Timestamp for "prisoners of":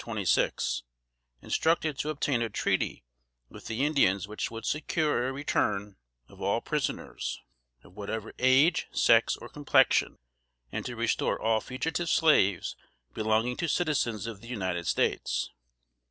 6.59-7.93